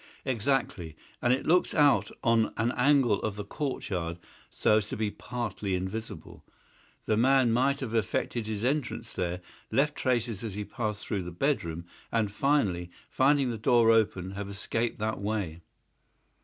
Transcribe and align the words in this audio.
"Exactly. 0.25 0.95
And 1.21 1.31
it 1.31 1.45
looks 1.45 1.75
out 1.75 2.09
on 2.23 2.53
an 2.57 2.71
angle 2.71 3.21
of 3.21 3.35
the 3.35 3.45
courtyard 3.45 4.17
so 4.49 4.77
as 4.77 4.87
to 4.87 4.97
be 4.97 5.11
partly 5.11 5.75
invisible. 5.75 6.43
The 7.05 7.17
man 7.17 7.51
might 7.51 7.81
have 7.81 7.93
effected 7.93 8.47
his 8.47 8.63
entrance 8.63 9.13
there, 9.13 9.41
left 9.69 9.93
traces 9.95 10.43
as 10.43 10.55
he 10.55 10.65
passed 10.65 11.05
through 11.05 11.21
the 11.21 11.31
bedroom, 11.31 11.85
and, 12.11 12.31
finally, 12.31 12.89
finding 13.11 13.51
the 13.51 13.59
door 13.59 13.91
open 13.91 14.31
have 14.31 14.49
escaped 14.49 14.97
that 14.97 15.19
way." 15.19 15.61